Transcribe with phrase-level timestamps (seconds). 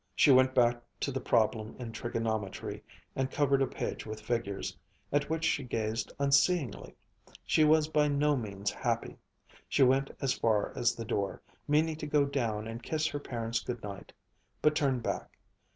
[0.15, 2.83] She went back to the problem in trigonometry
[3.15, 4.75] and covered a page with figures,
[5.11, 6.95] at which she gazed unseeingly.
[7.45, 9.19] She was by no means happy.
[9.69, 13.59] She went as far as the door, meaning to go down and kiss her parents
[13.59, 14.11] good night,
[14.63, 15.37] but turned back.